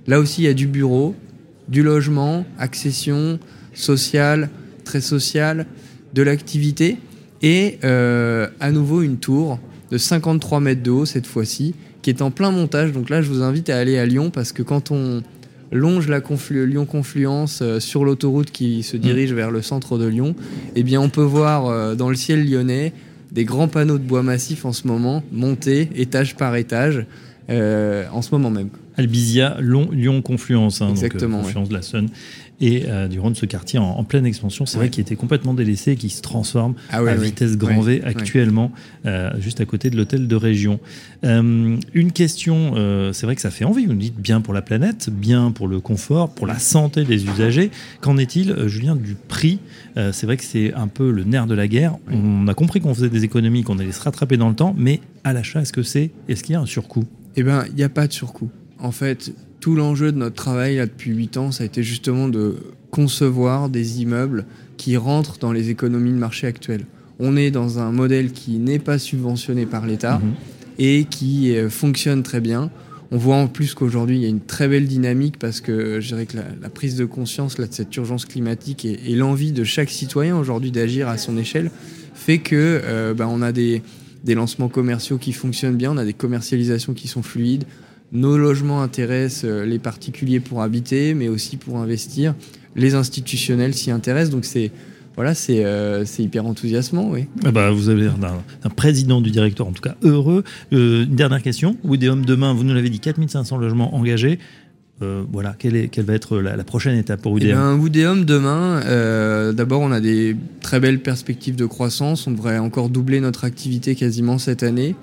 Là 0.08 0.20
aussi, 0.20 0.44
il 0.44 0.46
y 0.46 0.50
a 0.50 0.54
du 0.54 0.68
bureau, 0.68 1.16
du 1.68 1.84
logement, 1.84 2.46
accession 2.60 3.40
sociale, 3.74 4.50
très 4.86 5.02
sociale, 5.02 5.66
de 6.14 6.22
l'activité 6.22 6.98
et 7.44 7.78
euh, 7.84 8.48
à 8.60 8.72
nouveau 8.72 9.04
une 9.04 9.18
tour 9.18 9.60
de 9.92 9.98
53 10.00 10.62
mètres 10.62 10.82
de 10.82 10.90
haut 10.90 11.06
cette 11.06 11.28
fois-ci, 11.28 11.76
qui 12.02 12.10
est 12.10 12.24
en 12.24 12.32
plein 12.32 12.50
montage. 12.50 12.94
Donc 12.94 13.10
là, 13.10 13.22
je 13.22 13.30
vous 13.30 13.44
invite 13.44 13.70
à 13.70 13.78
aller 13.78 14.00
à 14.00 14.06
Lyon 14.06 14.32
parce 14.32 14.52
que 14.52 14.64
quand 14.64 14.90
on 14.90 15.22
longe 15.72 16.08
la 16.08 16.20
Lyon-Confluence 16.20 17.60
euh, 17.62 17.80
sur 17.80 18.06
l'autoroute 18.06 18.52
qui 18.52 18.82
se 18.82 18.96
dirige 18.96 19.34
vers 19.34 19.52
le 19.52 19.62
centre 19.62 19.98
de 19.98 20.06
Lyon, 20.06 20.36
eh 20.76 20.84
bien, 20.84 21.02
on 21.02 21.10
peut 21.10 21.22
voir 21.22 21.68
euh, 21.68 21.96
dans 21.96 22.10
le 22.10 22.16
ciel 22.16 22.50
lyonnais 22.50 22.94
des 23.32 23.44
grands 23.44 23.68
panneaux 23.68 23.98
de 23.98 24.04
bois 24.04 24.24
massif 24.24 24.64
en 24.66 24.72
ce 24.72 24.88
moment, 24.88 25.24
montés 25.32 25.90
étage 25.96 26.36
par 26.36 26.56
étage, 26.56 27.06
en 27.50 28.22
ce 28.22 28.30
moment 28.32 28.52
même. 28.52 28.70
Albizia, 28.98 29.58
Lyon, 29.60 30.22
Confluence, 30.22 30.82
hein, 30.82 30.90
Exactement, 30.92 31.38
donc, 31.38 31.46
Confluence 31.46 31.70
de 31.70 31.74
la 31.74 31.82
Sun 31.82 32.10
et 32.64 32.86
euh, 32.88 33.08
du 33.08 33.20
Rhône, 33.20 33.36
ce 33.36 33.46
quartier 33.46 33.78
en, 33.80 34.04
pleine 34.04 34.26
expansion, 34.26 34.66
c'est 34.66 34.78
vrai 34.78 34.90
qu'il 34.90 35.02
était 35.02 35.16
complètement 35.16 35.54
délaissé 35.54 35.92
et 35.92 35.96
qui 35.96 36.10
se 36.10 36.22
transforme 36.22 36.76
ah 36.90 37.00
à 37.00 37.16
vitesse 37.16 37.58
grand 37.58 37.82
V 37.82 38.02
actuellement, 38.06 38.72
euh, 39.06 39.32
juste 39.40 39.60
à 39.60 39.66
côté 39.66 39.90
de 39.90 39.98
l'hôtel 39.98 40.28
de 40.28 40.36
région. 40.36 40.80
Euh, 41.26 41.78
une 41.94 42.12
question, 42.12 42.74
c'est 43.12 43.26
vrai 43.26 43.36
que 43.36 43.42
ça 43.42 43.52
fait 43.52 43.66
envie, 43.66 43.86
vous 43.86 43.94
nous 43.94 44.00
dites 44.00 44.20
bien 44.20 44.40
pour 44.40 44.54
la 44.54 44.62
planète, 44.62 45.10
bien 45.12 45.52
pour 45.52 45.68
le 45.68 45.80
confort, 45.80 46.34
pour 46.34 46.48
la 46.48 46.58
santé 46.60 47.04
des 47.04 47.26
usagers. 47.26 47.70
Qu'en 48.02 48.18
est-il, 48.18 48.68
Julien, 48.68 48.96
du 48.96 49.16
prix? 49.16 49.60
C'est 49.96 50.26
vrai 50.26 50.38
que 50.38 50.44
c'est 50.44 50.74
un 50.74 50.88
peu 50.88 51.12
le 51.12 51.24
nerf 51.24 51.48
de 51.48 51.56
la 51.56 51.68
guerre. 51.68 51.98
On 52.10 52.48
a 52.48 52.54
compris 52.54 52.80
qu'on 52.80 52.94
faisait 52.94 53.10
des 53.10 53.26
économies, 53.26 53.64
qu'on 53.64 53.80
allait 53.80 53.92
se 53.92 54.02
rattraper 54.02 54.38
dans 54.38 54.50
le 54.50 54.56
temps, 54.56 54.74
mais 54.78 55.02
à 55.24 55.34
l'achat, 55.34 55.62
est-ce 55.62 55.74
que 55.74 55.84
c'est, 55.84 56.12
est-ce 56.30 56.44
qu'il 56.44 56.54
y 56.54 56.56
a 56.56 56.62
un 56.62 56.66
surcoût? 56.66 57.06
Eh 57.36 57.44
bien, 57.44 57.66
il 57.68 57.76
n'y 57.76 57.84
a 57.84 57.90
pas 57.90 58.08
de 58.08 58.14
surcoût. 58.14 58.50
En 58.84 58.92
fait, 58.92 59.34
tout 59.62 59.76
l'enjeu 59.76 60.12
de 60.12 60.18
notre 60.18 60.36
travail 60.36 60.76
là, 60.76 60.86
depuis 60.86 61.12
8 61.12 61.38
ans, 61.38 61.52
ça 61.52 61.64
a 61.64 61.66
été 61.66 61.84
justement 61.84 62.28
de 62.28 62.58
concevoir 62.92 63.70
des 63.70 64.02
immeubles 64.02 64.46
qui 64.76 64.98
rentrent 64.98 65.40
dans 65.40 65.54
les 65.54 65.70
économies 65.70 66.12
de 66.12 66.18
marché 66.18 66.48
actuelles. 66.48 66.86
On 67.18 67.38
est 67.38 67.50
dans 67.50 67.80
un 67.80 67.94
modèle 67.94 68.34
qui 68.34 68.58
n'est 68.58 68.80
pas 68.80 69.00
subventionné 69.00 69.66
par 69.66 69.86
l'État 69.86 70.20
mhm. 70.20 70.34
et 70.80 71.06
qui 71.10 71.56
euh, 71.56 71.70
fonctionne 71.70 72.24
très 72.24 72.42
bien. 72.42 72.72
On 73.12 73.18
voit 73.18 73.38
en 73.38 73.48
plus 73.48 73.74
qu'aujourd'hui, 73.74 74.18
il 74.18 74.22
y 74.22 74.26
a 74.26 74.30
une 74.30 74.42
très 74.42 74.68
belle 74.68 74.88
dynamique 74.88 75.40
parce 75.40 75.62
que 75.62 76.02
je 76.02 76.08
dirais 76.10 76.26
que 76.26 76.36
la, 76.36 76.70
prise 76.70 76.98
de 76.98 77.06
conscience 77.06 77.60
là, 77.60 77.68
de 77.68 77.74
cette 77.74 77.96
urgence 77.96 78.26
climatique 78.26 78.84
et, 78.84 79.16
l'envie 79.16 79.54
de 79.54 79.64
chaque 79.64 79.92
citoyen 79.92 80.38
aujourd'hui 80.38 80.72
d'agir 80.72 81.08
à 81.08 81.18
son 81.18 81.38
échelle 81.38 81.72
fait 82.16 82.40
que 82.40 82.82
euh, 82.84 83.14
bah, 83.14 83.30
on 83.30 83.42
a 83.42 83.54
des, 83.54 83.82
des 84.26 84.36
lancements 84.36 84.68
commerciaux 84.68 85.18
qui 85.18 85.32
fonctionnent 85.32 85.78
bien, 85.78 85.92
on 85.92 85.98
a 85.98 86.06
des 86.06 86.14
commercialisations 86.14 86.94
qui 86.94 87.08
sont 87.08 87.24
fluides, 87.24 87.64
nos 88.14 88.38
logements 88.38 88.82
intéressent 88.82 89.46
euh, 89.46 89.66
les 89.66 89.80
particuliers 89.80 90.40
pour 90.40 90.62
habiter, 90.62 91.14
mais 91.16 91.28
aussi 91.28 91.58
pour 91.58 91.80
investir. 91.80 92.36
Les 92.76 92.96
institutionnels 92.96 93.74
s'y 93.74 93.92
intéressent, 93.92 94.30
donc 94.32 94.46
c'est 94.46 94.72
voilà, 95.16 95.36
c'est 95.36 95.64
euh, 95.64 96.04
hyper 96.18 96.48
enthousiasmant, 96.48 97.12
oui. 97.12 97.26
Ah 97.46 97.52
bah, 97.52 97.70
vous 97.70 97.90
avez 97.90 98.02
l'air 98.02 98.18
d'un 98.18 98.70
président 98.76 99.22
du 99.22 99.30
directeur, 99.30 99.68
en 99.68 99.72
tout 99.72 99.82
cas 99.82 99.96
heureux. 100.02 100.44
Euh, 100.72 101.04
une 101.04 101.16
dernière 101.16 101.44
question. 101.44 101.78
Woodéum 101.84 102.26
demain, 102.26 102.54
vous 102.54 102.64
nous 102.64 102.74
l'avez 102.74 102.90
dit, 102.90 103.00
4500 103.00 103.58
logements 103.58 103.96
engagés. 103.96 104.40
voilà, 105.00 105.54
quelle, 105.60 105.76
est, 105.76 105.90
quelle 105.90 106.06
va 106.06 106.14
être 106.14 106.40
la, 106.40 106.64
prochaine 106.64 106.98
étape 106.98 107.22
pour 107.22 107.34
Woodéum 107.34 107.82
eh 107.86 108.26
demain, 108.26 109.52
d'abord, 109.52 109.82
on 109.82 109.92
a 109.92 110.00
des 110.00 110.36
très 110.62 110.80
belles 110.80 111.02
perspectives 111.02 111.56
de 111.56 111.66
croissance. 111.68 112.26
On 112.26 112.32
devrait 112.32 112.58
encore 112.58 112.90
doubler 112.90 113.20
notre 113.20 113.44
activité 113.44 113.94
quasiment 113.94 114.40
cette 114.40 114.64
année. 114.64 114.96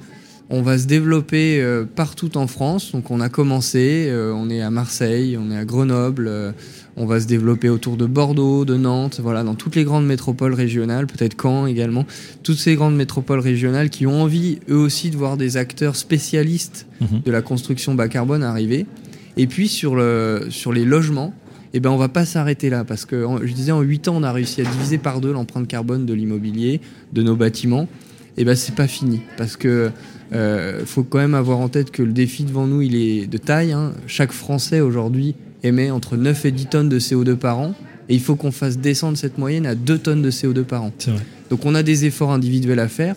On 0.53 0.63
va 0.63 0.79
se 0.79 0.89
développer 0.89 1.61
euh, 1.61 1.85
partout 1.85 2.37
en 2.37 2.49
France. 2.49 2.91
Donc 2.91 3.13
on 3.13 3.21
a 3.21 3.29
commencé, 3.29 4.07
euh, 4.09 4.33
on 4.35 4.51
est 4.51 4.61
à 4.61 4.71
Marseille, 4.71 5.39
on 5.41 5.49
est 5.53 5.57
à 5.57 5.65
Grenoble, 5.65 6.27
euh, 6.27 6.51
on 6.97 7.07
va 7.07 7.21
se 7.21 7.29
développer 7.29 7.69
autour 7.69 7.97
de 7.97 8.05
Bordeaux, 8.05 8.65
de 8.65 8.77
Nantes, 8.77 9.21
voilà, 9.23 9.45
dans 9.45 9.55
toutes 9.55 9.77
les 9.77 9.85
grandes 9.85 10.07
métropoles 10.07 10.55
régionales, 10.55 11.07
peut-être 11.07 11.41
Caen 11.41 11.67
également, 11.67 12.05
toutes 12.43 12.59
ces 12.59 12.75
grandes 12.75 12.97
métropoles 12.97 13.39
régionales 13.39 13.91
qui 13.91 14.09
ont 14.09 14.23
envie 14.23 14.59
eux 14.69 14.77
aussi 14.77 15.11
de 15.11 15.17
voir 15.17 15.37
des 15.37 15.57
acteurs 15.57 15.95
spécialistes 15.95 16.89
mhm. 17.01 17.23
de 17.25 17.31
la 17.31 17.43
construction 17.43 17.95
bas 17.95 18.09
carbone 18.09 18.43
arriver. 18.43 18.87
Et 19.37 19.47
puis 19.47 19.69
sur, 19.69 19.95
le, 19.95 20.49
sur 20.51 20.73
les 20.73 20.85
logements, 20.85 21.33
eh 21.75 21.79
ben 21.79 21.91
on 21.91 21.97
va 21.97 22.09
pas 22.09 22.25
s'arrêter 22.25 22.71
là 22.71 22.83
parce 22.83 23.05
que 23.05 23.25
je 23.45 23.53
disais 23.53 23.71
en 23.71 23.83
8 23.83 24.09
ans 24.09 24.17
on 24.17 24.25
a 24.25 24.33
réussi 24.33 24.61
à 24.61 24.65
diviser 24.65 24.99
par 24.99 25.21
deux 25.21 25.33
l'empreinte 25.33 25.69
carbone 25.69 26.07
de 26.07 26.13
l'immobilier, 26.13 26.81
de 27.13 27.23
nos 27.23 27.37
bâtiments. 27.37 27.87
Et 28.41 28.43
eh 28.43 28.47
ben 28.47 28.57
c'est 28.57 28.75
pas 28.75 28.89
fini 28.89 29.21
parce 29.37 29.59
que 29.59 29.91
euh, 30.33 30.87
faut 30.87 31.03
quand 31.03 31.19
même 31.19 31.35
avoir 31.35 31.59
en 31.59 31.69
tête 31.69 31.91
que 31.91 32.03
le 32.03 32.13
défi 32.13 32.45
devant 32.45 32.67
nous, 32.67 32.81
il 32.81 32.97
est 32.97 33.27
de 33.27 33.37
taille. 33.37 33.73
Hein. 33.73 33.93
Chaque 34.07 34.33
Français 34.33 34.81
aujourd'hui 34.81 35.35
émet 35.63 35.91
entre 35.91 36.17
9 36.17 36.47
et 36.47 36.51
10 36.51 36.67
tonnes 36.69 36.89
de 36.89 36.99
CO2 36.99 37.37
par 37.37 37.59
an. 37.59 37.75
Et 38.09 38.15
il 38.15 38.21
faut 38.23 38.37
qu'on 38.37 38.51
fasse 38.51 38.79
descendre 38.79 39.19
cette 39.19 39.37
moyenne 39.37 39.67
à 39.67 39.75
2 39.75 39.99
tonnes 39.99 40.23
de 40.23 40.31
CO2 40.31 40.63
par 40.63 40.85
an. 40.85 40.93
Donc 41.51 41.67
on 41.67 41.75
a 41.75 41.83
des 41.83 42.07
efforts 42.07 42.33
individuels 42.33 42.79
à 42.79 42.89
faire. 42.89 43.15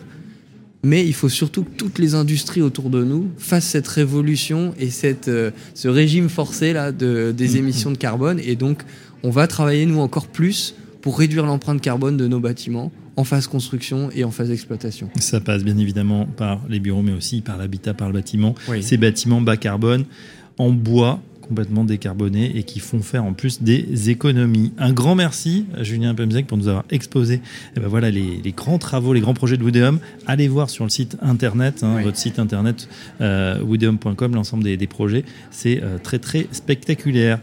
Mais 0.84 1.06
il 1.06 1.14
faut 1.14 1.30
surtout 1.30 1.64
que 1.64 1.72
toutes 1.78 2.00
les 2.00 2.16
industries 2.16 2.62
autour 2.62 2.90
de 2.90 3.06
nous 3.06 3.30
fassent 3.38 3.68
cette 3.68 3.88
révolution 3.88 4.74
et 4.78 4.90
cette, 4.90 5.30
euh, 5.30 5.52
ce 5.74 5.88
régime 5.88 6.28
forcé 6.28 6.74
là, 6.74 6.92
de, 6.92 7.32
des 7.32 7.54
mm-hmm. 7.54 7.58
émissions 7.60 7.92
de 7.92 7.98
carbone. 7.98 8.42
Et 8.44 8.58
donc, 8.58 8.84
on 9.24 9.30
va 9.30 9.48
travailler, 9.48 9.86
nous, 9.86 10.00
encore 10.00 10.28
plus 10.28 10.76
pour 11.00 11.18
réduire 11.18 11.46
l'empreinte 11.46 11.80
carbone 11.80 12.18
de 12.18 12.28
nos 12.28 12.42
bâtiments 12.42 12.92
en 13.16 13.24
phase 13.24 13.48
construction 13.48 14.10
et 14.14 14.24
en 14.24 14.32
phase 14.32 14.52
exploitation. 14.52 15.10
Ça 15.20 15.40
passe 15.40 15.64
bien 15.64 15.78
évidemment 15.78 16.26
par 16.26 16.62
les 16.68 16.80
bureaux, 16.80 17.02
mais 17.02 17.14
aussi 17.14 17.42
par 17.42 17.58
l'habitat, 17.58 17.94
par 17.94 18.08
le 18.08 18.14
bâtiment. 18.14 18.56
Ces 18.82 18.98
bâtiments 18.98 19.42
bas 19.42 19.58
carbone, 19.58 20.06
en 20.58 20.72
bois, 20.72 21.20
complètement 21.48 21.84
décarbonés 21.84 22.52
et 22.56 22.64
qui 22.64 22.80
font 22.80 23.02
faire 23.02 23.24
en 23.26 23.34
plus 23.34 23.62
des 23.62 24.10
économies. 24.10 24.72
Un 24.78 24.94
grand 24.94 25.16
merci 25.16 25.66
à 25.78 25.84
Julien 25.84 26.16
Pemzek 26.16 26.48
pour 26.48 26.58
nous 26.58 26.68
avoir 26.68 26.86
exposé 26.90 27.42
eh 27.76 27.80
ben 27.80 27.88
voilà, 27.88 28.10
les, 28.10 28.54
grands 28.56 28.78
travaux, 28.78 29.14
les 29.14 29.22
grands 29.22 29.34
projets 29.34 29.58
de 29.58 29.64
Woodeum. 29.64 30.00
Allez 30.26 30.48
voir 30.48 30.70
sur 30.70 30.84
le 30.84 30.90
site 30.90 31.18
internet, 31.22 31.84
hein, 31.84 32.02
votre 32.02 32.18
site 32.18 32.40
internet 32.40 32.88
euh, 33.22 33.60
l'ensemble 34.34 34.64
des, 34.64 34.88
projets. 34.88 35.26
C'est 35.52 35.82
euh, 35.84 35.98
très 36.02 36.20
très 36.20 36.48
spectaculaire. 36.52 37.40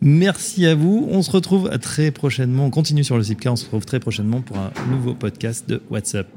Merci 0.00 0.66
à 0.66 0.74
vous. 0.74 1.08
On 1.10 1.22
se 1.22 1.30
retrouve 1.30 1.70
très 1.78 2.10
prochainement. 2.10 2.66
On 2.66 2.70
continue 2.70 3.04
sur 3.04 3.16
le 3.16 3.22
Zipcar. 3.22 3.52
On 3.52 3.56
se 3.56 3.64
retrouve 3.64 3.86
très 3.86 4.00
prochainement 4.00 4.40
pour 4.40 4.58
un 4.58 4.70
nouveau 4.90 5.14
podcast 5.14 5.68
de 5.68 5.82
WhatsApp. 5.90 6.28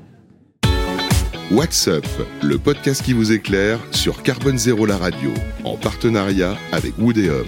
WhatsApp, 1.52 2.06
le 2.44 2.58
podcast 2.58 3.02
qui 3.04 3.14
vous 3.14 3.32
éclaire 3.32 3.80
sur 3.92 4.22
Carbone 4.22 4.58
Zéro 4.58 4.86
la 4.86 4.98
radio, 4.98 5.32
en 5.64 5.78
partenariat 5.78 6.58
avec 6.74 6.98
Woodéum. 6.98 7.48